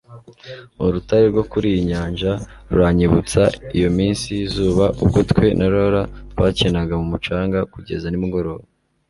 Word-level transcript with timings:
Urutare 0.85 1.25
rwo 1.31 1.43
kuri 1.51 1.65
iyi 1.71 1.81
nyanja 1.91 2.31
ruranyibutsa 2.71 3.41
iyo 3.77 3.89
minsi 3.97 4.25
yizuba 4.37 4.85
ubwo 5.03 5.19
twe 5.29 5.45
na 5.57 5.65
Laura 5.73 6.01
twakinaga 6.31 6.93
mumucanga 7.01 7.59
kugeza 7.73 8.07
nimugoroba 8.09 8.63